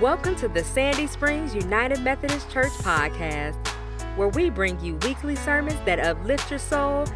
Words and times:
Welcome 0.00 0.36
to 0.36 0.48
the 0.48 0.62
Sandy 0.62 1.06
Springs 1.06 1.54
United 1.54 2.02
Methodist 2.02 2.50
Church 2.50 2.72
podcast, 2.72 3.56
where 4.16 4.28
we 4.28 4.50
bring 4.50 4.78
you 4.84 4.96
weekly 4.96 5.34
sermons 5.36 5.78
that 5.86 5.98
uplift 5.98 6.50
your 6.50 6.58
soul, 6.58 7.06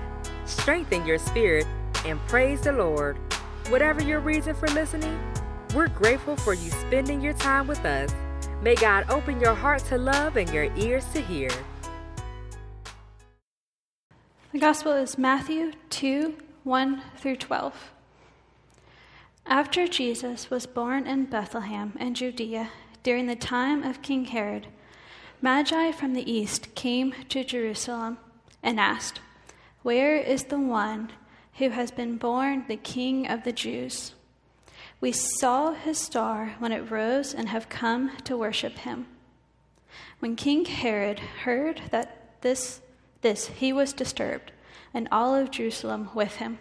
strengthen 0.47 1.05
your 1.05 1.19
spirit, 1.19 1.67
and 2.07 2.19
praise 2.27 2.63
the 2.63 2.73
Lord. 2.73 3.19
Whatever 3.69 4.03
your 4.03 4.21
reason 4.21 4.55
for 4.55 4.67
listening, 4.69 5.21
we're 5.75 5.89
grateful 5.89 6.37
for 6.37 6.55
you 6.55 6.71
spending 6.71 7.21
your 7.21 7.35
time 7.35 7.67
with 7.67 7.85
us. 7.85 8.15
May 8.63 8.77
God 8.77 9.05
open 9.11 9.39
your 9.41 9.55
heart 9.55 9.85
to 9.85 9.99
love 9.99 10.39
and 10.39 10.49
your 10.49 10.75
ears 10.77 11.05
to 11.13 11.21
hear. 11.21 11.51
The 14.53 14.59
Gospel 14.59 14.93
is 14.93 15.19
Matthew 15.19 15.73
2 15.91 16.35
1 16.65 17.03
through 17.19 17.37
12. 17.37 17.91
After 19.51 19.89
Jesus 19.89 20.49
was 20.49 20.65
born 20.65 21.09
in 21.09 21.25
Bethlehem 21.25 21.95
in 21.99 22.15
Judea 22.15 22.71
during 23.03 23.27
the 23.27 23.35
time 23.35 23.83
of 23.83 24.01
King 24.01 24.27
Herod, 24.27 24.69
Magi 25.43 25.91
from 25.91 26.13
the 26.13 26.31
east 26.31 26.73
came 26.77 27.13
to 27.31 27.43
Jerusalem 27.43 28.19
and 28.63 28.79
asked, 28.79 29.19
Where 29.83 30.17
is 30.17 30.45
the 30.45 30.61
one 30.61 31.11
who 31.55 31.71
has 31.71 31.91
been 31.91 32.17
born 32.17 32.65
the 32.69 32.77
King 32.77 33.27
of 33.27 33.43
the 33.43 33.51
Jews? 33.51 34.15
We 35.01 35.11
saw 35.11 35.73
his 35.73 35.99
star 35.99 36.55
when 36.61 36.71
it 36.71 36.89
rose 36.89 37.35
and 37.35 37.49
have 37.49 37.69
come 37.69 38.17
to 38.19 38.37
worship 38.37 38.79
him. 38.79 39.09
When 40.21 40.37
King 40.37 40.65
Herod 40.65 41.19
heard 41.19 41.83
that 41.91 42.41
this, 42.43 42.83
this 43.21 43.49
he 43.49 43.73
was 43.73 43.93
disturbed, 43.93 44.53
and 44.95 45.09
all 45.11 45.35
of 45.35 45.51
Jerusalem 45.51 46.11
with 46.15 46.37
him. 46.37 46.61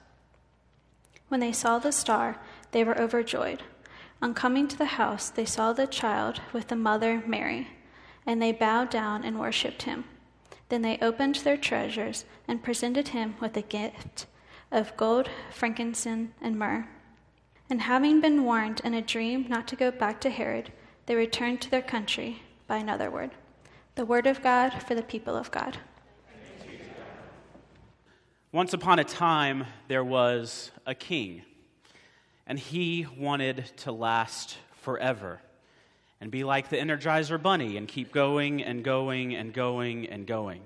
When 1.31 1.39
they 1.39 1.53
saw 1.53 1.79
the 1.79 1.93
star, 1.93 2.41
they 2.71 2.83
were 2.83 2.99
overjoyed. 2.99 3.63
On 4.21 4.33
coming 4.33 4.67
to 4.67 4.77
the 4.77 4.99
house, 4.99 5.29
they 5.29 5.45
saw 5.45 5.71
the 5.71 5.87
child 5.87 6.41
with 6.51 6.67
the 6.67 6.75
mother 6.75 7.23
Mary, 7.25 7.69
and 8.25 8.41
they 8.41 8.51
bowed 8.51 8.89
down 8.89 9.23
and 9.23 9.39
worshipped 9.39 9.83
him. 9.83 10.03
Then 10.67 10.81
they 10.81 10.97
opened 11.01 11.35
their 11.35 11.55
treasures 11.55 12.25
and 12.49 12.61
presented 12.61 13.07
him 13.07 13.35
with 13.39 13.55
a 13.55 13.61
gift 13.61 14.25
of 14.71 14.97
gold, 14.97 15.29
frankincense, 15.51 16.31
and 16.41 16.59
myrrh. 16.59 16.89
And 17.69 17.83
having 17.83 18.19
been 18.19 18.43
warned 18.43 18.81
in 18.83 18.93
a 18.93 19.01
dream 19.01 19.45
not 19.47 19.69
to 19.69 19.77
go 19.77 19.89
back 19.89 20.19
to 20.21 20.29
Herod, 20.29 20.73
they 21.05 21.15
returned 21.15 21.61
to 21.61 21.71
their 21.71 21.81
country 21.81 22.41
by 22.67 22.75
another 22.75 23.09
word. 23.09 23.31
The 23.95 24.05
word 24.05 24.27
of 24.27 24.43
God 24.43 24.83
for 24.83 24.95
the 24.95 25.01
people 25.01 25.37
of 25.37 25.49
God. 25.49 25.77
Once 28.53 28.73
upon 28.73 28.99
a 28.99 29.03
time, 29.05 29.63
there 29.87 30.03
was 30.03 30.71
a 30.85 30.93
king, 30.93 31.41
and 32.45 32.59
he 32.59 33.07
wanted 33.17 33.63
to 33.77 33.93
last 33.93 34.57
forever 34.81 35.39
and 36.19 36.29
be 36.29 36.43
like 36.43 36.67
the 36.67 36.75
Energizer 36.75 37.41
Bunny 37.41 37.77
and 37.77 37.87
keep 37.87 38.11
going 38.11 38.61
and 38.61 38.83
going 38.83 39.33
and 39.33 39.53
going 39.53 40.05
and 40.09 40.27
going. 40.27 40.61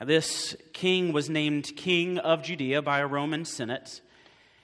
Now, 0.00 0.06
this 0.06 0.56
king 0.72 1.12
was 1.12 1.30
named 1.30 1.76
King 1.76 2.18
of 2.18 2.42
Judea 2.42 2.82
by 2.82 2.98
a 2.98 3.06
Roman 3.06 3.44
Senate 3.44 4.00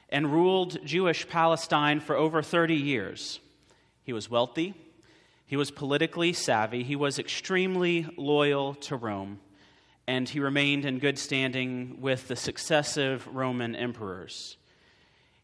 and 0.08 0.32
ruled 0.32 0.84
Jewish 0.84 1.28
Palestine 1.28 2.00
for 2.00 2.16
over 2.16 2.42
30 2.42 2.74
years. 2.74 3.38
He 4.02 4.12
was 4.12 4.28
wealthy, 4.28 4.74
he 5.46 5.56
was 5.56 5.70
politically 5.70 6.32
savvy, 6.32 6.82
he 6.82 6.96
was 6.96 7.20
extremely 7.20 8.08
loyal 8.16 8.74
to 8.74 8.96
Rome 8.96 9.38
and 10.10 10.28
he 10.28 10.40
remained 10.40 10.84
in 10.84 10.98
good 10.98 11.16
standing 11.16 12.00
with 12.00 12.26
the 12.26 12.34
successive 12.34 13.28
Roman 13.28 13.76
emperors. 13.76 14.56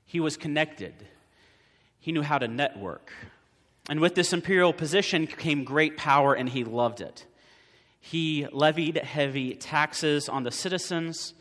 He 0.05 0.19
was 0.19 0.37
connected, 0.37 0.93
he 2.01 2.11
knew 2.11 2.23
how 2.23 2.39
to 2.39 2.49
network. 2.49 3.13
And 3.89 4.01
with 4.01 4.17
this 4.17 4.33
imperial 4.33 4.73
position 4.73 5.29
came 5.29 5.63
great 5.63 5.97
power, 5.97 6.35
and 6.35 6.49
he 6.49 6.65
loved 6.65 7.01
it. 7.01 7.27
He 8.01 8.49
levied 8.51 8.97
heavy 8.97 9.55
taxes 9.55 10.29
on 10.29 10.43
the 10.43 10.51
citizens, 10.51 11.35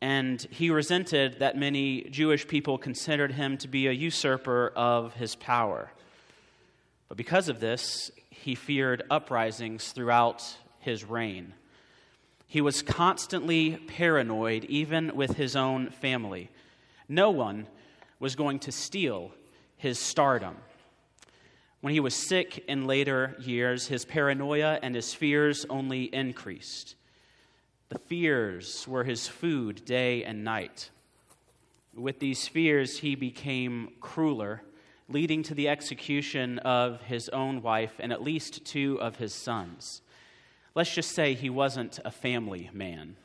and 0.00 0.40
he 0.48 0.70
resented 0.70 1.40
that 1.40 1.58
many 1.58 2.04
Jewish 2.04 2.48
people 2.48 2.78
considered 2.78 3.32
him 3.32 3.58
to 3.58 3.68
be 3.68 3.86
a 3.86 3.92
usurper 3.92 4.72
of 4.74 5.12
his 5.12 5.34
power. 5.34 5.92
But 7.08 7.18
because 7.18 7.50
of 7.50 7.60
this, 7.60 8.10
he 8.30 8.54
feared 8.54 9.02
uprisings 9.10 9.92
throughout 9.92 10.56
his 10.80 11.04
reign. 11.04 11.52
He 12.52 12.60
was 12.60 12.82
constantly 12.82 13.78
paranoid, 13.78 14.66
even 14.66 15.16
with 15.16 15.38
his 15.38 15.56
own 15.56 15.88
family. 15.88 16.50
No 17.08 17.30
one 17.30 17.66
was 18.20 18.36
going 18.36 18.58
to 18.58 18.70
steal 18.70 19.30
his 19.78 19.98
stardom. 19.98 20.58
When 21.80 21.94
he 21.94 22.00
was 22.00 22.14
sick 22.14 22.62
in 22.68 22.86
later 22.86 23.36
years, 23.40 23.86
his 23.86 24.04
paranoia 24.04 24.78
and 24.82 24.94
his 24.94 25.14
fears 25.14 25.64
only 25.70 26.14
increased. 26.14 26.94
The 27.88 27.98
fears 27.98 28.86
were 28.86 29.04
his 29.04 29.26
food 29.26 29.86
day 29.86 30.22
and 30.22 30.44
night. 30.44 30.90
With 31.94 32.20
these 32.20 32.48
fears, 32.48 32.98
he 32.98 33.14
became 33.14 33.92
crueler, 33.98 34.62
leading 35.08 35.42
to 35.44 35.54
the 35.54 35.70
execution 35.70 36.58
of 36.58 37.00
his 37.00 37.30
own 37.30 37.62
wife 37.62 37.94
and 37.98 38.12
at 38.12 38.22
least 38.22 38.66
two 38.66 39.00
of 39.00 39.16
his 39.16 39.32
sons. 39.32 40.02
Let's 40.74 40.94
just 40.94 41.10
say 41.10 41.34
he 41.34 41.50
wasn't 41.50 41.98
a 42.04 42.10
family 42.10 42.70
man. 42.72 43.16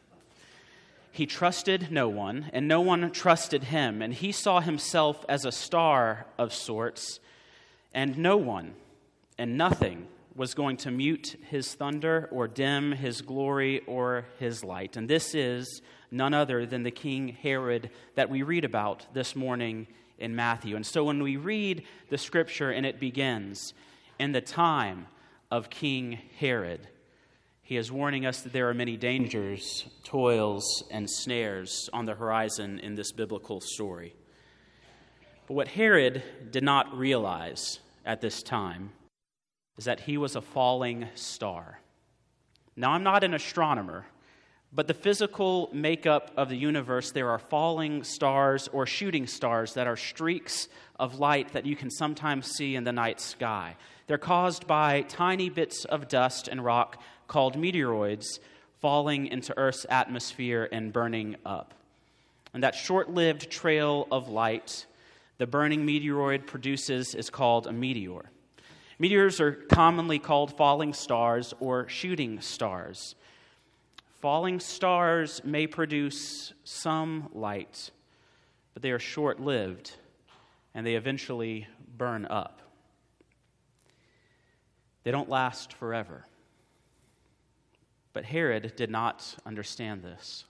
He 1.11 1.25
trusted 1.25 1.91
no 1.91 2.09
one, 2.09 2.49
and 2.53 2.67
no 2.67 2.81
one 2.81 3.09
trusted 3.11 3.65
him, 3.65 4.01
and 4.01 4.13
he 4.13 4.31
saw 4.31 4.59
himself 4.59 5.25
as 5.27 5.45
a 5.45 5.51
star 5.51 6.27
of 6.37 6.53
sorts, 6.53 7.19
and 7.93 8.17
no 8.17 8.37
one 8.37 8.75
and 9.37 9.57
nothing 9.57 10.07
was 10.35 10.53
going 10.53 10.77
to 10.77 10.91
mute 10.91 11.35
his 11.49 11.73
thunder 11.73 12.29
or 12.31 12.47
dim 12.47 12.91
his 12.91 13.21
glory 13.21 13.81
or 13.87 14.25
his 14.39 14.63
light. 14.63 14.97
And 14.97 15.09
this 15.09 15.33
is 15.33 15.81
none 16.11 16.33
other 16.33 16.65
than 16.65 16.83
the 16.83 16.91
King 16.91 17.29
Herod 17.29 17.89
that 18.15 18.29
we 18.29 18.43
read 18.43 18.65
about 18.65 19.07
this 19.13 19.35
morning 19.35 19.87
in 20.19 20.35
Matthew. 20.35 20.75
And 20.75 20.85
so 20.85 21.03
when 21.03 21.23
we 21.23 21.37
read 21.37 21.83
the 22.09 22.17
scripture 22.17 22.71
and 22.71 22.85
it 22.85 22.99
begins, 22.99 23.73
in 24.19 24.31
the 24.31 24.41
time 24.41 25.07
of 25.49 25.69
King 25.69 26.19
Herod, 26.39 26.87
he 27.67 27.75
is 27.75 27.91
warning 27.91 28.25
us 28.25 28.43
that 28.43 28.53
there 28.53 28.69
are 28.69 28.73
many 28.73 28.95
dangers, 28.95 29.85
toils, 30.05 30.85
and 30.89 31.09
snares 31.09 31.89
on 31.91 32.05
the 32.05 32.13
horizon 32.13 32.79
in 32.79 32.95
this 32.95 33.11
biblical 33.11 33.59
story. 33.59 34.15
But 35.47 35.55
what 35.55 35.67
Herod 35.67 36.23
did 36.49 36.63
not 36.63 36.97
realize 36.97 37.79
at 38.05 38.21
this 38.21 38.41
time 38.41 38.91
is 39.77 39.83
that 39.83 39.99
he 39.99 40.17
was 40.17 40.37
a 40.37 40.41
falling 40.41 41.09
star. 41.15 41.81
Now, 42.77 42.91
I'm 42.91 43.03
not 43.03 43.25
an 43.25 43.33
astronomer, 43.33 44.05
but 44.71 44.87
the 44.87 44.93
physical 44.93 45.69
makeup 45.73 46.31
of 46.37 46.47
the 46.47 46.55
universe, 46.55 47.11
there 47.11 47.31
are 47.31 47.39
falling 47.39 48.05
stars 48.05 48.69
or 48.71 48.85
shooting 48.85 49.27
stars 49.27 49.73
that 49.73 49.87
are 49.87 49.97
streaks 49.97 50.69
of 50.97 51.19
light 51.19 51.51
that 51.51 51.65
you 51.65 51.75
can 51.75 51.89
sometimes 51.89 52.47
see 52.47 52.77
in 52.77 52.85
the 52.85 52.93
night 52.93 53.19
sky. 53.19 53.75
They're 54.07 54.17
caused 54.17 54.67
by 54.67 55.01
tiny 55.01 55.49
bits 55.49 55.83
of 55.83 56.07
dust 56.07 56.47
and 56.47 56.63
rock 56.63 57.03
called 57.27 57.55
meteoroids 57.55 58.39
falling 58.79 59.27
into 59.27 59.57
Earth's 59.57 59.85
atmosphere 59.89 60.69
and 60.71 60.93
burning 60.93 61.35
up. 61.45 61.73
And 62.53 62.63
that 62.63 62.75
short 62.75 63.09
lived 63.09 63.49
trail 63.49 64.07
of 64.11 64.29
light 64.29 64.85
the 65.37 65.47
burning 65.47 65.85
meteoroid 65.85 66.47
produces 66.47 67.13
is 67.13 67.29
called 67.29 67.67
a 67.67 67.71
meteor. 67.71 68.31
Meteors 68.97 69.39
are 69.39 69.51
commonly 69.51 70.17
called 70.17 70.57
falling 70.57 70.93
stars 70.93 71.53
or 71.59 71.87
shooting 71.87 72.41
stars. 72.41 73.15
Falling 74.19 74.59
stars 74.59 75.41
may 75.43 75.67
produce 75.67 76.53
some 76.63 77.29
light, 77.33 77.91
but 78.73 78.81
they 78.81 78.89
are 78.89 78.99
short 78.99 79.39
lived 79.39 79.95
and 80.73 80.85
they 80.85 80.95
eventually 80.95 81.67
burn 81.97 82.25
up. 82.25 82.61
They 85.03 85.11
don't 85.11 85.29
last 85.29 85.73
forever. 85.73 86.25
But 88.17 88.25
Herod 88.25 88.73
did 88.75 88.89
not 88.89 89.35
understand 89.45 90.01
this. 90.01 90.45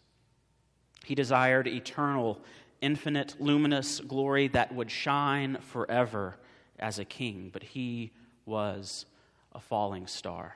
He 1.03 1.15
desired 1.15 1.67
eternal, 1.67 2.39
infinite, 2.79 3.35
luminous 3.41 3.99
glory 3.99 4.47
that 4.47 4.73
would 4.73 4.89
shine 4.89 5.57
forever 5.59 6.37
as 6.79 6.97
a 6.97 7.03
king, 7.03 7.49
but 7.51 7.63
he 7.63 8.13
was 8.45 9.05
a 9.51 9.59
falling 9.59 10.07
star. 10.07 10.55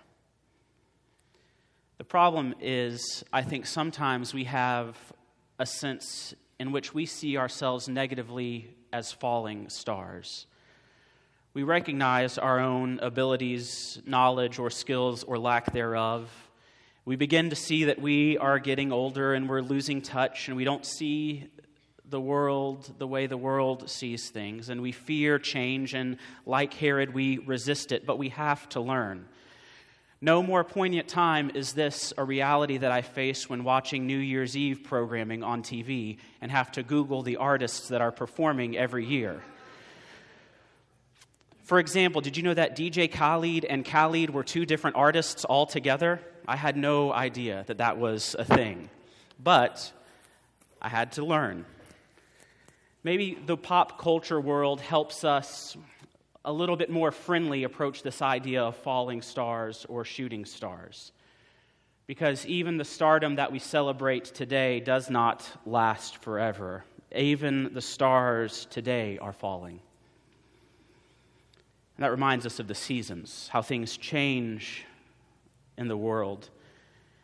The 1.98 2.06
problem 2.06 2.56
is, 2.62 3.26
I 3.34 3.42
think 3.42 3.66
sometimes 3.66 4.34
we 4.34 4.46
have 4.46 4.98
a 5.60 5.66
sense 5.66 6.34
in 6.62 6.72
which 6.72 6.94
we 6.94 7.06
see 7.06 7.36
ourselves 7.36 7.90
negatively 7.90 8.74
as 8.94 9.12
falling 9.12 9.68
stars. 9.68 10.46
We 11.54 11.64
recognize 11.64 12.38
our 12.38 12.62
own 12.62 13.00
abilities, 13.02 14.02
knowledge, 14.06 14.60
or 14.60 14.70
skills, 14.70 15.26
or 15.26 15.38
lack 15.38 15.74
thereof. 15.74 16.32
We 17.12 17.18
begin 17.18 17.50
to 17.50 17.58
see 17.58 17.84
that 17.84 18.00
we 18.00 18.38
are 18.38 18.58
getting 18.58 18.94
older 18.94 19.34
and 19.34 19.50
we're 19.50 19.60
losing 19.60 20.02
touch, 20.02 20.48
and 20.48 20.56
we 20.56 20.64
don't 20.64 20.86
see 20.86 21.52
the 22.06 22.22
world 22.22 22.90
the 23.00 23.06
way 23.06 23.28
the 23.28 23.36
world 23.36 23.90
sees 23.90 24.30
things, 24.30 24.70
and 24.70 24.82
we 24.82 24.94
fear 24.94 25.38
change, 25.38 25.94
and 25.94 26.16
like 26.46 26.74
Herod, 26.74 27.14
we 27.14 27.40
resist 27.40 27.92
it, 27.92 28.06
but 28.06 28.18
we 28.18 28.30
have 28.30 28.70
to 28.70 28.80
learn. 28.80 29.28
No 30.22 30.42
more 30.42 30.64
poignant 30.64 31.10
time 31.10 31.52
is 31.54 31.74
this 31.74 32.14
a 32.18 32.24
reality 32.24 32.78
that 32.78 32.94
I 32.94 33.02
face 33.02 33.50
when 33.50 33.66
watching 33.66 34.08
New 34.08 34.18
Year's 34.18 34.56
Eve 34.56 34.86
programming 34.86 35.44
on 35.44 35.64
TV 35.64 36.18
and 36.40 36.50
have 36.50 36.72
to 36.72 36.82
Google 36.82 37.24
the 37.24 37.36
artists 37.36 37.90
that 37.90 38.00
are 38.00 38.14
performing 38.14 38.78
every 38.78 39.06
year. 39.06 39.42
For 41.64 41.78
example, 41.78 42.22
did 42.22 42.38
you 42.38 42.44
know 42.44 42.54
that 42.54 42.78
DJ 42.78 43.12
Khaled 43.12 43.66
and 43.66 43.84
Khalid 43.86 44.30
were 44.30 44.44
two 44.44 44.66
different 44.66 44.96
artists 44.96 45.46
altogether? 45.46 46.22
I 46.52 46.58
had 46.58 46.76
no 46.76 47.14
idea 47.14 47.64
that 47.68 47.78
that 47.78 47.98
was 47.98 48.36
a 48.38 48.44
thing. 48.44 48.90
But 49.42 49.90
I 50.82 50.90
had 50.90 51.14
to 51.14 51.24
learn. 51.24 51.66
Maybe 53.06 53.38
the 53.46 53.56
pop 53.56 53.98
culture 53.98 54.42
world 54.42 54.82
helps 54.82 55.24
us 55.24 55.78
a 56.44 56.52
little 56.52 56.76
bit 56.76 56.90
more 56.90 57.14
friendly 57.14 57.64
approach 57.64 58.04
this 58.04 58.22
idea 58.22 58.64
of 58.64 58.76
falling 58.76 59.22
stars 59.22 59.86
or 59.88 60.04
shooting 60.04 60.44
stars. 60.44 61.14
Because 62.06 62.46
even 62.46 62.76
the 62.76 62.84
stardom 62.84 63.38
that 63.38 63.54
we 63.54 63.60
celebrate 63.60 64.26
today 64.26 64.82
does 64.82 65.10
not 65.10 65.50
last 65.66 66.18
forever. 66.18 66.84
Even 67.16 67.74
the 67.74 67.82
stars 67.82 68.68
today 68.70 69.18
are 69.20 69.32
falling. 69.32 69.80
And 71.96 72.04
that 72.04 72.12
reminds 72.12 72.46
us 72.46 72.60
of 72.60 72.68
the 72.68 72.76
seasons, 72.76 73.48
how 73.54 73.62
things 73.62 73.96
change 73.96 74.86
in 75.78 75.88
the 75.88 75.98
world. 75.98 76.50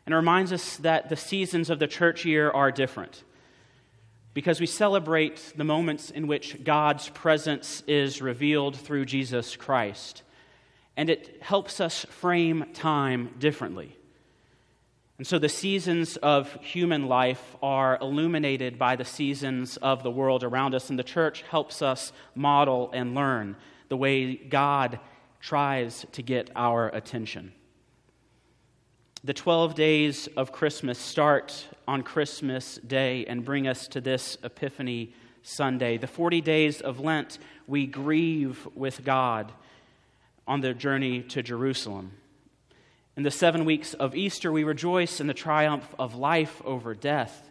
And 0.06 0.14
it 0.14 0.18
reminds 0.18 0.54
us 0.54 0.78
that 0.78 1.10
the 1.10 1.18
seasons 1.18 1.70
of 1.70 1.80
the 1.80 1.88
church 1.88 2.26
year 2.26 2.50
are 2.50 2.72
different 2.72 3.24
because 4.34 4.60
we 4.60 4.68
celebrate 4.68 5.54
the 5.56 5.64
moments 5.64 6.12
in 6.12 6.28
which 6.28 6.64
God's 6.64 7.10
presence 7.10 7.82
is 7.88 8.22
revealed 8.22 8.76
through 8.76 9.06
Jesus 9.06 9.56
Christ. 9.56 10.22
And 10.96 11.10
it 11.10 11.42
helps 11.42 11.82
us 11.82 12.06
frame 12.06 12.66
time 12.74 13.34
differently. 13.40 13.98
And 15.18 15.26
so 15.26 15.40
the 15.40 15.50
seasons 15.50 16.18
of 16.18 16.54
human 16.62 17.08
life 17.08 17.56
are 17.64 17.98
illuminated 18.00 18.78
by 18.78 18.96
the 18.96 19.06
seasons 19.06 19.78
of 19.78 20.04
the 20.04 20.12
world 20.12 20.44
around 20.44 20.76
us, 20.76 20.92
and 20.92 21.00
the 21.00 21.04
church 21.04 21.44
helps 21.50 21.82
us 21.82 22.14
model 22.36 22.92
and 22.94 23.16
learn 23.16 23.56
the 23.90 23.98
way 23.98 24.36
God 24.36 25.00
tries 25.42 26.06
to 26.12 26.22
get 26.22 26.52
our 26.56 26.90
attention. 26.90 27.54
The 29.28 29.34
12 29.34 29.76
days 29.76 30.28
of 30.38 30.54
Christmas 30.54 30.98
start 30.98 31.68
on 31.86 32.02
Christmas 32.02 32.78
Day 32.78 33.26
and 33.26 33.44
bring 33.44 33.68
us 33.68 33.90
to 33.90 34.00
this 34.00 34.38
Epiphany 34.42 35.14
Sunday. 35.44 35.98
The 35.98 36.08
40 36.08 36.40
days 36.40 36.80
of 36.80 37.02
Lent, 37.02 37.38
we 37.68 37.88
grieve 37.88 38.66
with 38.74 39.04
God 39.04 39.52
on 40.48 40.62
the 40.62 40.74
journey 40.74 41.24
to 41.24 41.44
Jerusalem. 41.44 42.14
In 43.18 43.24
the 43.24 43.30
seven 43.30 43.66
weeks 43.66 43.94
of 43.94 44.16
Easter, 44.16 44.50
we 44.50 44.64
rejoice 44.64 45.20
in 45.20 45.28
the 45.28 45.34
triumph 45.34 45.94
of 46.00 46.16
life 46.16 46.62
over 46.64 46.94
death. 46.94 47.50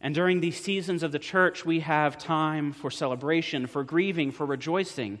And 0.00 0.14
during 0.14 0.38
these 0.38 0.62
seasons 0.62 1.02
of 1.02 1.10
the 1.10 1.18
church, 1.18 1.66
we 1.66 1.80
have 1.80 2.18
time 2.18 2.72
for 2.72 2.92
celebration, 2.92 3.66
for 3.66 3.82
grieving, 3.82 4.30
for 4.30 4.46
rejoicing. 4.46 5.18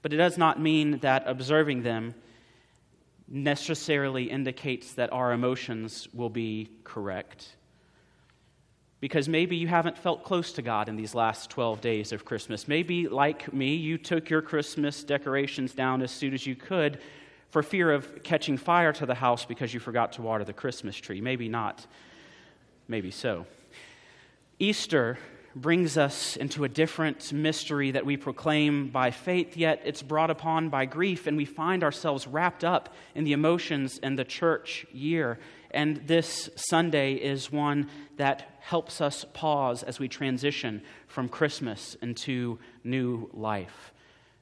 But 0.00 0.14
it 0.14 0.16
does 0.16 0.38
not 0.38 0.58
mean 0.58 1.00
that 1.00 1.24
observing 1.26 1.82
them 1.82 2.14
necessarily 3.30 4.24
indicates 4.24 4.92
that 4.94 5.12
our 5.12 5.32
emotions 5.32 6.08
will 6.12 6.28
be 6.28 6.68
correct. 6.84 7.56
Because 8.98 9.28
maybe 9.28 9.56
you 9.56 9.68
haven't 9.68 9.96
felt 9.96 10.24
close 10.24 10.52
to 10.52 10.62
God 10.62 10.88
in 10.88 10.96
these 10.96 11.14
last 11.14 11.48
12 11.48 11.80
days 11.80 12.12
of 12.12 12.24
Christmas. 12.24 12.68
Maybe, 12.68 13.08
like 13.08 13.50
me, 13.52 13.74
you 13.76 13.96
took 13.96 14.28
your 14.28 14.42
Christmas 14.42 15.04
decorations 15.04 15.72
down 15.72 16.02
as 16.02 16.10
soon 16.10 16.34
as 16.34 16.46
you 16.46 16.54
could 16.54 16.98
for 17.48 17.62
fear 17.62 17.90
of 17.90 18.22
catching 18.22 18.58
fire 18.58 18.92
to 18.92 19.06
the 19.06 19.14
house 19.14 19.46
because 19.46 19.72
you 19.72 19.80
forgot 19.80 20.12
to 20.12 20.22
water 20.22 20.44
the 20.44 20.52
Christmas 20.52 20.96
tree. 20.96 21.20
Maybe 21.20 21.48
not. 21.48 21.86
Maybe 22.88 23.10
so. 23.10 23.46
Easter 24.58 25.18
brings 25.56 25.98
us 25.98 26.36
into 26.36 26.64
a 26.64 26.68
different 26.68 27.32
mystery 27.32 27.90
that 27.90 28.06
we 28.06 28.16
proclaim 28.16 28.88
by 28.88 29.10
faith, 29.10 29.56
yet 29.56 29.82
it's 29.84 30.02
brought 30.02 30.30
upon 30.30 30.68
by 30.68 30.84
grief, 30.84 31.26
and 31.26 31.36
we 31.36 31.44
find 31.44 31.82
ourselves 31.82 32.26
wrapped 32.26 32.62
up 32.62 32.94
in 33.14 33.24
the 33.24 33.32
emotions 33.32 33.98
and 34.02 34.18
the 34.18 34.24
church 34.24 34.86
year. 34.92 35.38
And 35.72 35.96
this 36.06 36.48
Sunday 36.54 37.14
is 37.14 37.50
one 37.50 37.88
that 38.16 38.58
helps 38.60 39.00
us 39.00 39.24
pause 39.32 39.82
as 39.82 39.98
we 39.98 40.08
transition 40.08 40.82
from 41.08 41.28
Christmas 41.28 41.96
into 42.00 42.58
new 42.84 43.28
life. 43.32 43.92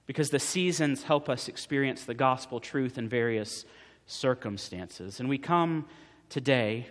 Because 0.07 0.29
the 0.29 0.39
seasons 0.39 1.03
help 1.03 1.29
us 1.29 1.49
experience 1.49 2.05
the 2.05 2.15
gospel 2.15 2.61
truth 2.61 2.99
in 2.99 3.09
various 3.09 3.65
circumstances. 4.07 5.21
And 5.21 5.29
we 5.29 5.39
come 5.39 5.87
today 6.29 6.89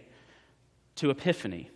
to 0.95 1.09
Epiphany 1.09 1.69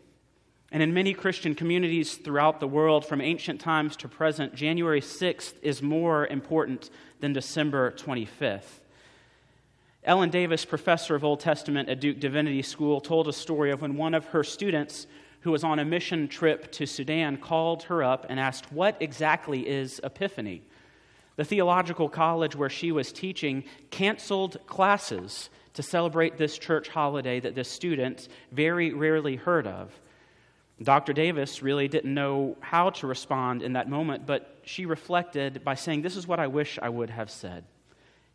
and 0.71 0.81
in 0.81 0.93
many 0.93 1.13
Christian 1.13 1.53
communities 1.53 2.15
throughout 2.15 2.61
the 2.61 2.67
world, 2.67 3.05
from 3.05 3.19
ancient 3.19 3.59
times 3.59 3.97
to 3.97 4.07
present, 4.07 4.55
January 4.55 5.01
6th 5.01 5.53
is 5.61 5.81
more 5.81 6.25
important 6.27 6.89
than 7.19 7.33
December 7.33 7.91
25th. 7.91 8.79
Ellen 10.03 10.29
Davis, 10.29 10.63
professor 10.63 11.13
of 11.13 11.25
Old 11.25 11.41
Testament 11.41 11.89
at 11.89 11.99
Duke 11.99 12.19
Divinity 12.19 12.61
School, 12.61 13.01
told 13.01 13.27
a 13.27 13.33
story 13.33 13.69
of 13.71 13.81
when 13.81 13.97
one 13.97 14.13
of 14.13 14.25
her 14.27 14.43
students, 14.43 15.07
who 15.41 15.51
was 15.51 15.63
on 15.63 15.79
a 15.79 15.85
mission 15.85 16.27
trip 16.27 16.71
to 16.71 16.85
Sudan, 16.85 17.35
called 17.37 17.83
her 17.83 18.01
up 18.01 18.25
and 18.29 18.39
asked, 18.39 18.71
What 18.71 18.95
exactly 19.01 19.67
is 19.67 19.99
Epiphany? 20.03 20.61
The 21.35 21.43
theological 21.43 22.07
college 22.07 22.55
where 22.55 22.69
she 22.69 22.91
was 22.91 23.11
teaching 23.11 23.65
canceled 23.89 24.57
classes 24.67 25.49
to 25.73 25.83
celebrate 25.83 26.37
this 26.37 26.57
church 26.57 26.87
holiday 26.89 27.39
that 27.39 27.55
this 27.55 27.69
student 27.69 28.29
very 28.51 28.93
rarely 28.93 29.35
heard 29.35 29.67
of. 29.67 29.91
Dr. 30.81 31.13
Davis 31.13 31.61
really 31.61 31.87
didn't 31.87 32.13
know 32.13 32.57
how 32.59 32.89
to 32.91 33.07
respond 33.07 33.61
in 33.61 33.73
that 33.73 33.89
moment, 33.89 34.25
but 34.25 34.59
she 34.63 34.85
reflected 34.85 35.63
by 35.63 35.75
saying, 35.75 36.01
This 36.01 36.15
is 36.15 36.27
what 36.27 36.39
I 36.39 36.47
wish 36.47 36.79
I 36.81 36.89
would 36.89 37.09
have 37.09 37.29
said. 37.29 37.65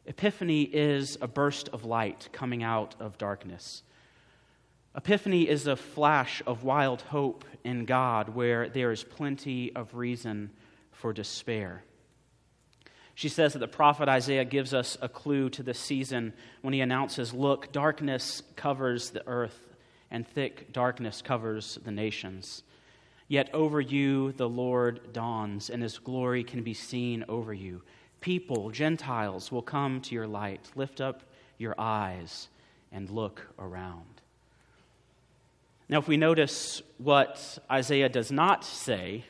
Epiphany 0.05 0.62
is 0.62 1.19
a 1.21 1.26
burst 1.26 1.69
of 1.71 1.85
light 1.85 2.29
coming 2.33 2.62
out 2.62 2.95
of 3.00 3.19
darkness. 3.19 3.83
Epiphany 4.95 5.49
is 5.49 5.67
a 5.67 5.76
flash 5.76 6.43
of 6.47 6.62
wild 6.62 7.03
hope 7.03 7.45
in 7.65 7.85
God 7.85 8.29
where 8.29 8.69
there 8.69 8.93
is 8.93 9.03
plenty 9.03 9.75
of 9.75 9.95
reason 9.95 10.50
for 10.93 11.12
despair. 11.12 11.83
She 13.15 13.29
says 13.29 13.55
that 13.55 13.59
the 13.59 13.67
prophet 13.67 14.09
Isaiah 14.09 14.45
gives 14.45 14.73
us 14.73 14.97
a 15.03 15.09
clue 15.09 15.50
to 15.50 15.62
the 15.62 15.75
season 15.75 16.33
when 16.62 16.73
he 16.73 16.81
announces, 16.81 17.35
Look, 17.35 17.73
darkness 17.73 18.43
covers 18.55 19.11
the 19.11 19.26
earth 19.26 19.75
and 20.10 20.26
thick 20.26 20.72
darkness 20.72 21.22
covers 21.22 21.78
the 21.84 21.90
nations. 21.90 22.62
Yet 23.28 23.50
over 23.52 23.80
you 23.80 24.32
the 24.32 24.48
Lord 24.48 25.12
dawns, 25.12 25.70
and 25.70 25.82
his 25.82 25.98
glory 25.98 26.44
can 26.44 26.62
be 26.62 26.75
seen 26.75 27.25
over 27.28 27.52
you. 27.52 27.82
People, 28.20 28.70
Gentiles, 28.70 29.50
will 29.50 29.62
come 29.62 30.00
to 30.02 30.14
your 30.14 30.26
light. 30.26 30.70
Lift 30.75 31.00
up 31.00 31.22
your 31.58 31.75
eyes 31.78 32.48
and 32.92 33.10
look 33.10 33.46
around. 33.58 34.20
Now, 35.88 35.98
if 35.98 36.08
we 36.08 36.16
notice 36.16 36.82
what 36.98 37.58
Isaiah 37.70 38.08
does 38.08 38.32
not 38.32 38.64
say 38.64 39.25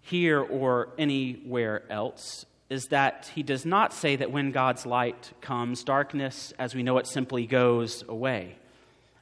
here 0.00 0.40
or 0.40 0.90
anywhere 0.98 1.84
else, 1.90 2.44
is 2.70 2.86
that 2.86 3.30
he 3.34 3.42
does 3.42 3.64
not 3.64 3.92
say 3.92 4.16
that 4.16 4.32
when 4.32 4.50
God's 4.50 4.86
light 4.86 5.32
comes, 5.40 5.84
darkness 5.84 6.52
as 6.58 6.74
we 6.74 6.82
know 6.82 6.98
it 6.98 7.06
simply 7.06 7.46
goes 7.46 8.02
away. 8.08 8.56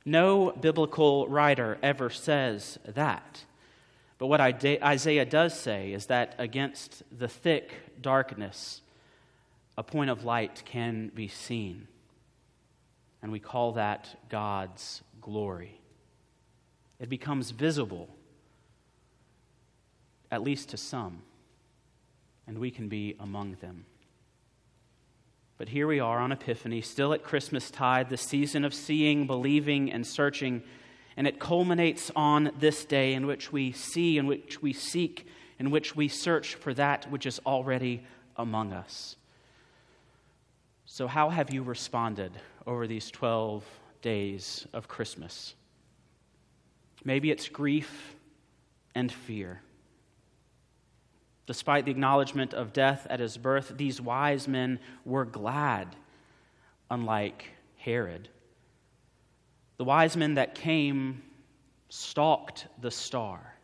No 0.04 0.50
biblical 0.50 1.28
writer 1.28 1.78
ever 1.82 2.10
says 2.10 2.78
that. 2.84 3.44
But 4.18 4.26
what 4.26 4.40
Isaiah 4.40 5.24
does 5.24 5.58
say 5.58 5.92
is 5.92 6.06
that 6.06 6.34
against 6.38 7.02
the 7.16 7.28
thick 7.28 7.72
darkness, 8.00 8.80
a 9.76 9.82
point 9.82 10.10
of 10.10 10.24
light 10.24 10.62
can 10.64 11.10
be 11.14 11.28
seen. 11.28 11.88
And 13.22 13.32
we 13.32 13.40
call 13.40 13.72
that 13.72 14.16
God's 14.28 15.02
glory. 15.20 15.80
It 16.98 17.08
becomes 17.08 17.50
visible, 17.50 18.08
at 20.30 20.42
least 20.42 20.68
to 20.70 20.76
some, 20.76 21.22
and 22.46 22.58
we 22.58 22.70
can 22.70 22.88
be 22.88 23.16
among 23.18 23.56
them. 23.60 23.86
But 25.62 25.68
here 25.68 25.86
we 25.86 26.00
are 26.00 26.18
on 26.18 26.32
Epiphany, 26.32 26.80
still 26.80 27.12
at 27.12 27.22
Christmas 27.22 27.70
tide, 27.70 28.08
the 28.08 28.16
season 28.16 28.64
of 28.64 28.74
seeing, 28.74 29.28
believing, 29.28 29.92
and 29.92 30.04
searching 30.04 30.64
and 31.16 31.24
it 31.24 31.38
culminates 31.38 32.10
on 32.16 32.50
this 32.58 32.84
day 32.84 33.14
in 33.14 33.28
which 33.28 33.52
we 33.52 33.70
see, 33.70 34.18
in 34.18 34.26
which 34.26 34.60
we 34.60 34.72
seek, 34.72 35.24
in 35.60 35.70
which 35.70 35.94
we 35.94 36.08
search 36.08 36.56
for 36.56 36.74
that 36.74 37.08
which 37.12 37.26
is 37.26 37.40
already 37.46 38.02
among 38.36 38.72
us. 38.72 39.14
So, 40.84 41.06
how 41.06 41.30
have 41.30 41.54
you 41.54 41.62
responded 41.62 42.32
over 42.66 42.88
these 42.88 43.08
12 43.12 43.64
days 44.00 44.66
of 44.72 44.88
Christmas? 44.88 45.54
Maybe 47.04 47.30
it's 47.30 47.48
grief 47.48 48.16
and 48.96 49.12
fear. 49.12 49.62
Despite 51.46 51.84
the 51.84 51.90
acknowledgement 51.90 52.54
of 52.54 52.72
death 52.72 53.06
at 53.10 53.20
his 53.20 53.36
birth, 53.36 53.74
these 53.76 54.00
wise 54.00 54.46
men 54.46 54.78
were 55.04 55.24
glad, 55.24 55.96
unlike 56.90 57.46
Herod. 57.76 58.28
The 59.76 59.84
wise 59.84 60.16
men 60.16 60.34
that 60.34 60.54
came 60.54 61.22
stalked 61.88 62.68
the 62.80 62.90
star, 62.90 63.56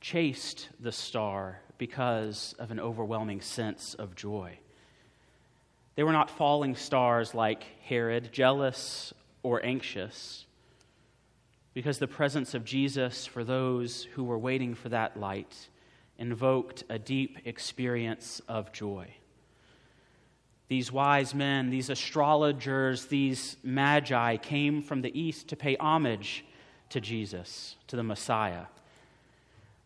chased 0.00 0.68
the 0.80 0.92
star 0.92 1.60
because 1.78 2.54
of 2.58 2.72
an 2.72 2.80
overwhelming 2.80 3.40
sense 3.40 3.94
of 3.94 4.16
joy. 4.16 4.58
They 5.94 6.02
were 6.02 6.12
not 6.12 6.30
falling 6.30 6.74
stars 6.74 7.34
like 7.34 7.64
Herod, 7.84 8.30
jealous 8.32 9.14
or 9.42 9.64
anxious, 9.64 10.46
because 11.74 11.98
the 11.98 12.08
presence 12.08 12.54
of 12.54 12.64
Jesus 12.64 13.24
for 13.24 13.44
those 13.44 14.04
who 14.14 14.24
were 14.24 14.38
waiting 14.38 14.74
for 14.74 14.88
that 14.88 15.18
light 15.18 15.68
invoked 16.18 16.84
a 16.88 16.98
deep 16.98 17.38
experience 17.44 18.40
of 18.48 18.72
joy 18.72 19.08
these 20.68 20.92
wise 20.92 21.34
men, 21.34 21.70
these 21.70 21.88
astrologers, 21.88 23.06
these 23.06 23.56
magi 23.62 24.36
came 24.36 24.82
from 24.82 25.00
the 25.00 25.18
east 25.18 25.48
to 25.48 25.56
pay 25.56 25.76
homage 25.76 26.44
to 26.90 27.00
Jesus, 27.00 27.76
to 27.86 27.96
the 27.96 28.02
Messiah. 28.02 28.66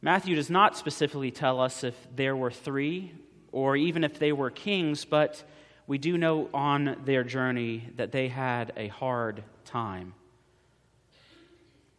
Matthew 0.00 0.34
does 0.34 0.50
not 0.50 0.76
specifically 0.76 1.30
tell 1.30 1.60
us 1.60 1.84
if 1.84 1.94
there 2.14 2.34
were 2.34 2.50
three 2.50 3.12
or 3.52 3.76
even 3.76 4.02
if 4.02 4.18
they 4.18 4.32
were 4.32 4.50
kings, 4.50 5.04
but 5.04 5.44
we 5.86 5.98
do 5.98 6.18
know 6.18 6.48
on 6.52 7.00
their 7.04 7.22
journey 7.22 7.88
that 7.96 8.10
they 8.10 8.26
had 8.26 8.72
a 8.76 8.88
hard 8.88 9.44
time. 9.64 10.14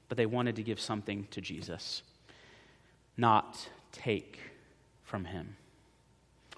But 0.09 0.17
they 0.17 0.25
wanted 0.25 0.57
to 0.57 0.63
give 0.63 0.81
something 0.81 1.27
to 1.31 1.39
Jesus, 1.39 2.03
not 3.15 3.69
take 3.93 4.39
from 5.03 5.23
him. 5.23 5.55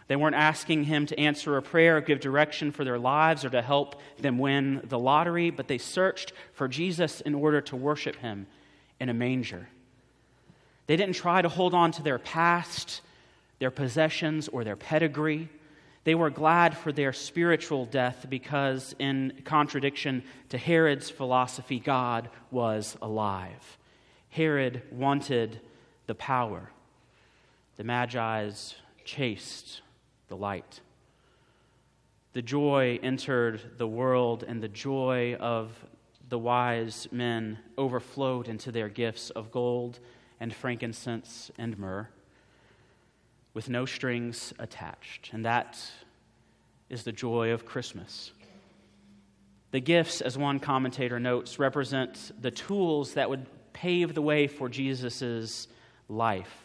They 0.07 0.15
weren't 0.15 0.35
asking 0.35 0.85
him 0.85 1.05
to 1.07 1.19
answer 1.19 1.57
a 1.57 1.61
prayer 1.61 1.97
or 1.97 2.01
give 2.01 2.19
direction 2.19 2.71
for 2.71 2.83
their 2.83 2.99
lives 2.99 3.43
or 3.43 3.49
to 3.49 3.61
help 3.61 3.99
them 4.19 4.37
win 4.37 4.81
the 4.83 4.99
lottery, 4.99 5.49
but 5.49 5.67
they 5.67 5.79
searched 5.79 6.33
for 6.53 6.67
Jesus 6.67 7.21
in 7.21 7.33
order 7.35 7.61
to 7.61 7.75
worship 7.75 8.15
him 8.17 8.45
in 8.99 9.09
a 9.09 9.13
manger. 9.13 9.67
They 10.87 10.95
didn't 10.95 11.15
try 11.15 11.41
to 11.41 11.49
hold 11.49 11.73
on 11.73 11.91
to 11.93 12.03
their 12.03 12.19
past, 12.19 13.01
their 13.59 13.71
possessions, 13.71 14.47
or 14.47 14.63
their 14.63 14.75
pedigree. 14.75 15.49
They 16.03 16.13
were 16.13 16.29
glad 16.29 16.77
for 16.77 16.91
their 16.91 17.11
spiritual 17.11 17.85
death 17.85 18.27
because, 18.29 18.93
in 18.99 19.41
contradiction 19.43 20.23
to 20.49 20.59
Herod's 20.59 21.09
philosophy, 21.09 21.79
God 21.79 22.29
was 22.51 22.95
alive. 23.01 23.77
Herod 24.29 24.83
wanted 24.91 25.59
the 26.05 26.13
power. 26.13 26.69
The 27.77 27.83
Magi's 27.83 28.75
chased 29.03 29.81
the 30.27 30.37
light. 30.37 30.79
The 32.33 32.41
joy 32.41 32.99
entered 33.03 33.77
the 33.77 33.87
world, 33.87 34.43
and 34.47 34.61
the 34.61 34.69
joy 34.69 35.35
of 35.35 35.71
the 36.29 36.39
wise 36.39 37.07
men 37.11 37.59
overflowed 37.77 38.47
into 38.47 38.71
their 38.71 38.89
gifts 38.89 39.29
of 39.29 39.51
gold 39.51 39.99
and 40.39 40.53
frankincense 40.53 41.51
and 41.57 41.77
myrrh 41.77 42.09
with 43.53 43.69
no 43.69 43.85
strings 43.85 44.53
attached. 44.59 45.31
And 45.33 45.45
that 45.45 45.79
is 46.89 47.03
the 47.03 47.11
joy 47.11 47.51
of 47.51 47.65
Christmas. 47.65 48.31
The 49.71 49.79
gifts, 49.81 50.21
as 50.21 50.37
one 50.37 50.59
commentator 50.59 51.19
notes, 51.19 51.59
represent 51.59 52.31
the 52.41 52.51
tools 52.51 53.13
that 53.13 53.29
would 53.29 53.45
pave 53.73 54.13
the 54.13 54.21
way 54.21 54.47
for 54.47 54.69
Jesus' 54.69 55.67
life 56.07 56.64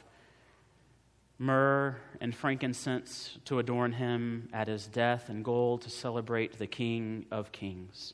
myrrh 1.40 1.96
and 2.20 2.34
frankincense 2.34 3.38
to 3.46 3.58
adorn 3.58 3.92
him 3.92 4.46
at 4.52 4.68
his 4.68 4.86
death, 4.86 5.30
and 5.30 5.42
gold 5.42 5.80
to 5.80 5.88
celebrate 5.88 6.58
the 6.58 6.66
King 6.66 7.24
of 7.30 7.50
Kings. 7.50 8.12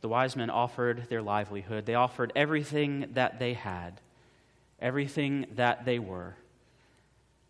The 0.00 0.08
wise 0.08 0.34
men 0.34 0.50
offered 0.50 1.08
their 1.08 1.22
livelihood. 1.22 1.86
They 1.86 1.94
offered 1.94 2.32
everything 2.34 3.10
that 3.12 3.38
they 3.38 3.54
had, 3.54 4.00
everything 4.80 5.46
that 5.54 5.84
they 5.84 6.00
were. 6.00 6.34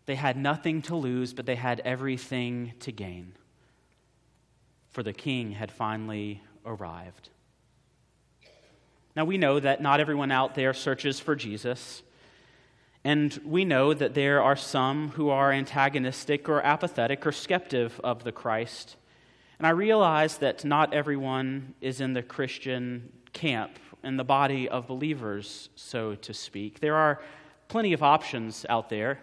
They 0.05 0.17
had 0.17 0.37
nothing 0.37 0.83
to 0.83 0.97
lose, 0.97 1.33
but 1.33 1.47
they 1.47 1.57
had 1.57 1.81
everything 1.81 2.75
to 2.81 2.93
gain. 2.93 3.33
For 4.91 5.03
the 5.03 5.15
king 5.15 5.53
had 5.53 5.73
finally 5.73 6.43
arrived. 6.67 7.31
Now, 9.21 9.27
we 9.27 9.37
know 9.37 9.61
that 9.61 9.83
not 9.83 10.01
everyone 10.01 10.33
out 10.33 10.55
there 10.55 10.73
searches 10.73 11.21
for 11.21 11.37
Jesus. 11.37 12.03
And 13.05 13.39
we 13.45 13.67
know 13.67 13.93
that 13.93 14.15
there 14.15 14.43
are 14.43 14.57
some 14.57 15.11
who 15.11 15.29
are 15.29 15.53
antagonistic 15.53 16.49
or 16.49 16.63
apathetic 16.63 17.27
or 17.27 17.31
skeptic 17.31 17.93
of 18.03 18.25
the 18.25 18.33
Christ. 18.33 18.97
And 19.59 19.67
I 19.67 19.73
realize 19.73 20.39
that 20.39 20.65
not 20.65 20.95
everyone 20.95 21.75
is 21.83 22.01
in 22.01 22.15
the 22.15 22.23
Christian 22.23 23.13
camp, 23.35 23.79
in 24.03 24.17
the 24.17 24.25
body 24.25 24.71
of 24.71 24.87
believers, 24.87 25.69
so 25.77 26.15
to 26.15 26.33
speak. 26.33 26.81
There 26.81 26.97
are 26.97 27.21
plenty 27.69 27.93
of 27.93 28.03
options 28.03 28.65
out 28.71 28.89
there 28.89 29.21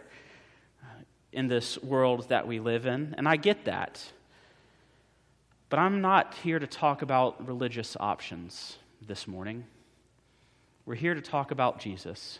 in 1.31 1.47
this 1.47 1.81
world 1.81 2.29
that 2.29 2.45
we 2.45 2.59
live 2.59 2.85
in, 2.85 3.15
and 3.17 3.27
I 3.27 3.35
get 3.35 3.65
that. 3.65 4.11
But 5.69 5.79
I'm 5.79 6.01
not 6.01 6.35
here 6.43 6.59
to 6.59 6.67
talk 6.67 7.01
about 7.01 7.47
religious 7.47 7.97
options 7.99 8.77
this 9.01 9.27
morning. 9.27 9.65
We're 10.87 10.95
here 10.95 11.15
to 11.15 11.21
talk 11.21 11.51
about 11.51 11.79
Jesus, 11.81 12.39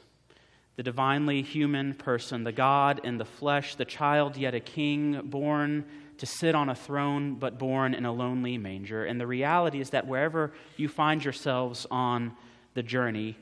the 0.78 0.84
divinely 0.84 1.42
human 1.42 1.94
person, 1.94 2.46
the 2.46 2.54
God 2.54 3.02
in 3.04 3.18
the 3.18 3.26
flesh, 3.26 3.76
the 3.76 3.84
child 3.84 4.38
yet 4.38 4.56
a 4.56 4.62
king, 4.62 5.20
born 5.26 5.84
to 6.20 6.26
sit 6.26 6.56
on 6.56 6.70
a 6.70 6.74
throne, 6.74 7.36
but 7.36 7.60
born 7.60 7.94
in 7.94 8.06
a 8.06 8.12
lonely 8.14 8.58
manger. 8.58 9.04
And 9.04 9.20
the 9.20 9.28
reality 9.28 9.82
is 9.82 9.90
that 9.90 10.08
wherever 10.08 10.54
you 10.78 10.88
find 10.88 11.22
yourselves 11.22 11.86
on 11.92 12.38
the 12.74 12.82
journey, 12.82 13.36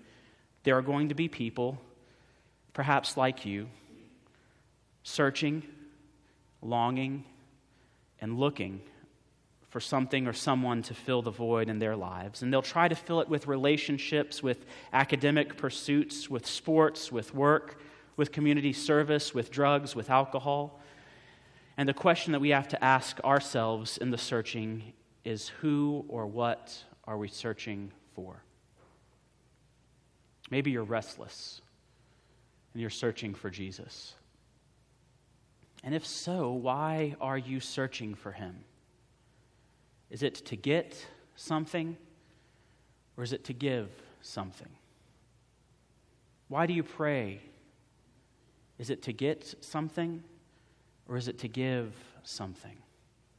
there 0.63 0.75
are 0.75 0.81
going 0.81 1.09
to 1.09 1.15
be 1.15 1.27
people, 1.27 1.79
perhaps 2.73 3.15
like 3.15 3.45
you, 3.45 3.67
searching, 5.03 5.61
longing, 6.63 7.25
and 8.19 8.39
looking 8.39 8.81
for 9.75 9.81
something 9.81 10.25
or 10.25 10.31
someone 10.31 10.81
to 10.81 10.93
fill 10.93 11.21
the 11.21 11.29
void 11.29 11.67
in 11.67 11.79
their 11.79 11.97
lives. 11.97 12.41
And 12.41 12.53
they'll 12.53 12.61
try 12.61 12.87
to 12.87 12.95
fill 12.95 13.19
it 13.19 13.27
with 13.27 13.45
relationships, 13.45 14.41
with 14.41 14.65
academic 14.93 15.57
pursuits, 15.57 16.29
with 16.29 16.47
sports, 16.47 17.11
with 17.11 17.33
work, 17.33 17.81
with 18.15 18.31
community 18.31 18.71
service, 18.71 19.33
with 19.33 19.51
drugs, 19.51 19.93
with 19.93 20.09
alcohol. 20.09 20.79
And 21.75 21.89
the 21.89 21.93
question 21.93 22.31
that 22.31 22.39
we 22.39 22.51
have 22.51 22.69
to 22.69 22.81
ask 22.81 23.19
ourselves 23.25 23.97
in 23.97 24.11
the 24.11 24.17
searching 24.17 24.93
is 25.25 25.49
who 25.49 26.05
or 26.07 26.25
what 26.25 26.81
are 27.03 27.17
we 27.17 27.27
searching 27.27 27.91
for? 28.13 28.41
Maybe 30.49 30.71
you're 30.71 30.85
restless 30.85 31.59
and 32.71 32.79
you're 32.79 32.89
searching 32.89 33.33
for 33.33 33.49
Jesus. 33.49 34.15
And 35.83 35.93
if 35.93 36.05
so, 36.05 36.53
why 36.53 37.17
are 37.19 37.37
you 37.37 37.59
searching 37.59 38.15
for 38.15 38.31
him? 38.31 38.63
Is 40.09 40.23
it 40.23 40.35
to 40.45 40.55
get 40.55 41.05
something 41.35 41.97
or 43.17 43.23
is 43.23 43.33
it 43.33 43.43
to 43.45 43.53
give 43.53 43.89
something? 44.21 44.69
Why 46.47 46.65
do 46.65 46.73
you 46.73 46.83
pray? 46.83 47.41
Is 48.77 48.89
it 48.89 49.01
to 49.03 49.13
get 49.13 49.55
something 49.61 50.23
or 51.07 51.17
is 51.17 51.27
it 51.27 51.39
to 51.39 51.47
give 51.47 51.93
something? 52.23 52.77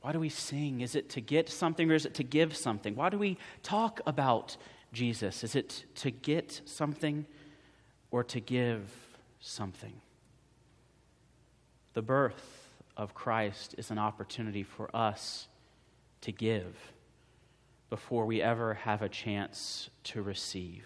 Why 0.00 0.12
do 0.12 0.20
we 0.20 0.28
sing? 0.28 0.80
Is 0.80 0.94
it 0.94 1.08
to 1.10 1.20
get 1.20 1.48
something 1.48 1.90
or 1.90 1.94
is 1.94 2.06
it 2.06 2.14
to 2.14 2.24
give 2.24 2.56
something? 2.56 2.94
Why 2.94 3.10
do 3.10 3.18
we 3.18 3.38
talk 3.62 4.00
about 4.06 4.56
Jesus? 4.92 5.44
Is 5.44 5.56
it 5.56 5.84
to 5.96 6.10
get 6.10 6.60
something 6.64 7.26
or 8.10 8.22
to 8.24 8.40
give 8.40 8.92
something? 9.40 10.00
The 11.94 12.02
birth 12.02 12.68
of 12.96 13.14
Christ 13.14 13.74
is 13.78 13.90
an 13.90 13.98
opportunity 13.98 14.62
for 14.62 14.94
us 14.94 15.48
to 16.22 16.32
give 16.32 16.74
before 17.90 18.26
we 18.26 18.42
ever 18.42 18.74
have 18.74 19.02
a 19.02 19.08
chance 19.08 19.90
to 20.04 20.22
receive. 20.22 20.84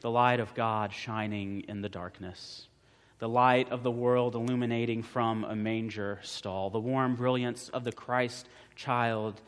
The 0.00 0.10
light 0.10 0.40
of 0.40 0.54
God 0.54 0.92
shining 0.92 1.64
in 1.68 1.82
the 1.82 1.88
darkness, 1.88 2.68
the 3.18 3.28
light 3.28 3.70
of 3.70 3.82
the 3.82 3.90
world 3.90 4.34
illuminating 4.34 5.02
from 5.02 5.44
a 5.44 5.54
manger 5.54 6.20
stall, 6.22 6.70
the 6.70 6.80
warm 6.80 7.16
brilliance 7.16 7.68
of 7.68 7.84
the 7.84 7.92
Christ 7.92 8.48
child 8.76 9.40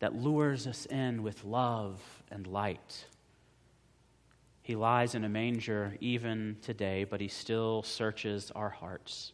that 0.00 0.14
lures 0.14 0.66
us 0.66 0.86
in 0.86 1.22
with 1.22 1.44
love 1.44 2.00
and 2.30 2.46
light. 2.46 3.06
He 4.62 4.76
lies 4.76 5.14
in 5.14 5.24
a 5.24 5.28
manger 5.28 5.96
even 6.00 6.56
today, 6.62 7.04
but 7.04 7.20
he 7.20 7.28
still 7.28 7.82
searches 7.82 8.50
our 8.54 8.70
hearts. 8.70 9.32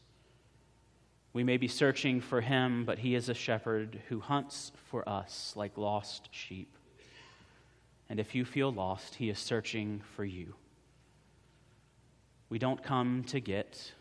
We 1.39 1.45
may 1.45 1.57
be 1.57 1.69
searching 1.69 2.21
for 2.21 2.41
him, 2.41 2.85
but 2.85 2.99
he 2.99 3.15
is 3.15 3.29
a 3.29 3.33
shepherd 3.33 4.01
who 4.09 4.19
hunts 4.19 4.73
for 4.91 5.09
us 5.09 5.53
like 5.55 5.79
lost 5.79 6.29
sheep. 6.33 6.77
And 8.11 8.19
if 8.19 8.35
you 8.35 8.45
feel 8.45 8.73
lost, 8.73 9.15
he 9.15 9.31
is 9.31 9.39
searching 9.39 10.03
for 10.17 10.25
you. 10.25 10.57
We 12.49 12.59
don't 12.59 12.83
come 12.83 13.23
to 13.29 13.39
get, 13.39 13.93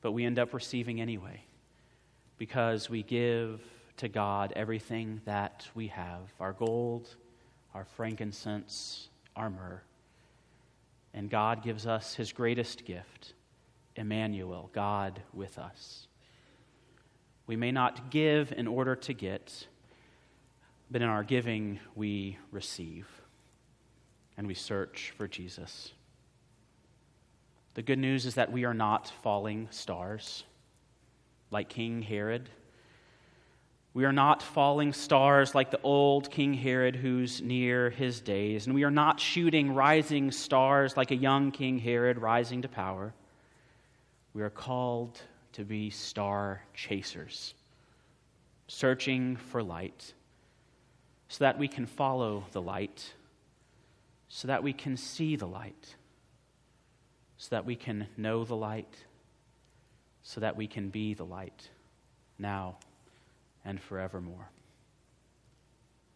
but 0.00 0.12
we 0.12 0.24
end 0.24 0.38
up 0.38 0.54
receiving 0.54 1.02
anyway 1.02 1.42
because 2.38 2.88
we 2.88 3.02
give 3.02 3.60
to 3.98 4.08
God 4.08 4.54
everything 4.56 5.20
that 5.26 5.68
we 5.74 5.88
have 5.88 6.32
our 6.40 6.54
gold, 6.54 7.14
our 7.74 7.84
frankincense, 7.84 9.10
our 9.36 9.50
myrrh. 9.50 9.82
And 11.12 11.28
God 11.28 11.62
gives 11.62 11.86
us 11.86 12.14
his 12.14 12.32
greatest 12.32 12.86
gift, 12.86 13.34
Emmanuel, 13.96 14.70
God 14.72 15.20
with 15.34 15.58
us. 15.58 16.08
We 17.52 17.56
may 17.56 17.70
not 17.70 18.08
give 18.10 18.50
in 18.50 18.66
order 18.66 18.96
to 18.96 19.12
get, 19.12 19.66
but 20.90 21.02
in 21.02 21.08
our 21.08 21.22
giving 21.22 21.80
we 21.94 22.38
receive 22.50 23.06
and 24.38 24.46
we 24.46 24.54
search 24.54 25.12
for 25.18 25.28
Jesus. 25.28 25.92
The 27.74 27.82
good 27.82 27.98
news 27.98 28.24
is 28.24 28.36
that 28.36 28.50
we 28.50 28.64
are 28.64 28.72
not 28.72 29.12
falling 29.22 29.68
stars 29.70 30.44
like 31.50 31.68
King 31.68 32.00
Herod. 32.00 32.48
We 33.92 34.06
are 34.06 34.14
not 34.14 34.42
falling 34.42 34.94
stars 34.94 35.54
like 35.54 35.70
the 35.70 35.82
old 35.82 36.30
King 36.30 36.54
Herod 36.54 36.96
who's 36.96 37.42
near 37.42 37.90
his 37.90 38.22
days. 38.22 38.64
And 38.64 38.74
we 38.74 38.84
are 38.84 38.90
not 38.90 39.20
shooting 39.20 39.74
rising 39.74 40.30
stars 40.30 40.96
like 40.96 41.10
a 41.10 41.16
young 41.16 41.50
King 41.50 41.78
Herod 41.78 42.16
rising 42.16 42.62
to 42.62 42.68
power. 42.68 43.12
We 44.32 44.40
are 44.40 44.48
called 44.48 45.20
to 45.52 45.64
be 45.64 45.90
star 45.90 46.62
chasers, 46.74 47.54
searching 48.68 49.36
for 49.36 49.62
light 49.62 50.14
so 51.32 51.44
that 51.44 51.58
we 51.58 51.66
can 51.66 51.86
follow 51.86 52.44
the 52.52 52.60
light, 52.60 53.14
so 54.28 54.48
that 54.48 54.62
we 54.62 54.74
can 54.74 54.98
see 54.98 55.34
the 55.34 55.46
light, 55.46 55.96
so 57.38 57.48
that 57.50 57.64
we 57.64 57.74
can 57.74 58.06
know 58.18 58.44
the 58.44 58.54
light, 58.54 58.94
so 60.22 60.40
that 60.40 60.56
we 60.56 60.66
can 60.66 60.90
be 60.90 61.14
the 61.14 61.24
light 61.24 61.70
now 62.38 62.76
and 63.64 63.80
forevermore. 63.80 64.50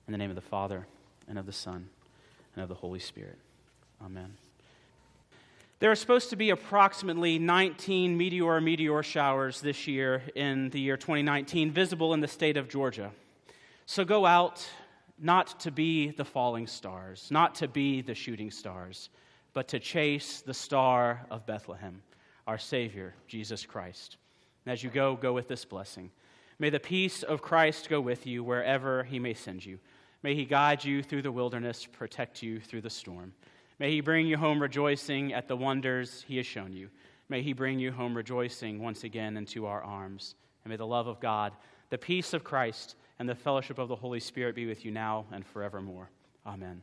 In 0.07 0.13
the 0.13 0.19
name 0.19 0.31
of 0.31 0.37
the 0.37 0.43
Father, 0.43 0.87
and 1.27 1.39
of 1.39 1.47
the 1.47 1.53
Son, 1.53 1.89
and 2.55 2.63
of 2.63 2.69
the 2.69 2.75
Holy 2.75 3.01
Spirit. 3.01 3.39
Amen. 4.05 4.37
There 5.79 5.91
are 5.91 5.97
supposed 5.97 6.31
to 6.31 6.37
be 6.37 6.49
approximately 6.49 7.39
19 7.39 8.17
meteor 8.17 8.63
meteor 8.63 9.03
showers 9.03 9.61
this 9.61 9.87
year 9.87 10.23
in 10.35 10.71
the 10.71 10.81
year 10.81 10.97
2019 10.97 11.71
visible 11.71 12.15
in 12.15 12.21
the 12.21 12.29
state 12.29 12.57
of 12.57 12.67
Georgia. 12.67 13.11
So 13.85 14.03
go 14.03 14.25
out 14.25 14.67
not 15.19 15.61
to 15.61 15.71
be 15.71 16.13
the 16.13 16.25
falling 16.25 16.67
stars, 16.67 17.29
not 17.31 17.55
to 17.57 17.69
be 17.69 18.01
the 18.01 18.15
shooting 18.15 18.51
stars, 18.51 19.11
but 19.53 19.69
to 19.69 19.79
chase 19.79 20.41
the 20.41 20.55
star 20.55 21.27
of 21.31 21.45
Bethlehem, 21.45 22.01
our 22.47 22.57
Savior, 22.57 23.15
Jesus 23.29 23.67
Christ. 23.67 24.17
And 24.65 24.73
as 24.73 24.83
you 24.83 24.89
go, 24.89 25.15
go 25.15 25.35
with 25.35 25.47
this 25.47 25.67
blessing. 25.67 26.11
May 26.59 26.71
the 26.71 26.81
peace 26.81 27.23
of 27.23 27.43
Christ 27.43 27.91
go 27.91 28.01
with 28.01 28.27
you 28.27 28.43
wherever 28.43 29.05
he 29.05 29.19
may 29.19 29.35
send 29.35 29.67
you. 29.67 29.79
May 30.23 30.35
he 30.35 30.47
guide 30.47 30.83
you 30.83 31.03
through 31.03 31.21
the 31.21 31.33
wilderness, 31.33 31.85
protect 31.85 32.43
you 32.43 32.61
through 32.61 32.81
the 32.81 32.89
storm. 32.89 33.35
May 33.79 33.91
he 33.91 34.01
bring 34.01 34.27
you 34.27 34.37
home 34.37 34.61
rejoicing 34.61 35.35
at 35.35 35.49
the 35.49 35.57
wonders 35.57 36.25
he 36.27 36.39
has 36.39 36.47
shown 36.47 36.73
you. 36.73 36.89
May 37.29 37.43
he 37.43 37.53
bring 37.53 37.79
you 37.79 37.93
home 37.93 38.17
rejoicing 38.17 38.81
once 38.81 39.05
again 39.05 39.37
into 39.37 39.67
our 39.67 39.83
arms. 39.83 40.35
And 40.65 40.71
may 40.71 40.77
the 40.77 40.87
love 40.87 41.07
of 41.07 41.21
God, 41.21 41.53
the 41.91 41.99
peace 41.99 42.33
of 42.33 42.43
Christ, 42.43 42.97
and 43.19 43.29
the 43.29 43.35
fellowship 43.35 43.79
of 43.79 43.89
the 43.89 43.97
Holy 43.97 44.21
Spirit 44.21 44.55
be 44.55 44.67
with 44.67 44.85
you 44.85 44.91
now 44.91 45.27
and 45.33 45.45
forevermore. 45.45 46.11
Amen. 46.47 46.83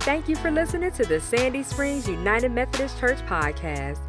Thank 0.00 0.28
you 0.28 0.36
for 0.36 0.50
listening 0.50 0.92
to 0.92 1.04
the 1.04 1.20
Sandy 1.20 1.62
Springs 1.62 2.08
United 2.08 2.50
Methodist 2.50 2.98
Church 2.98 3.18
podcast. 3.26 4.00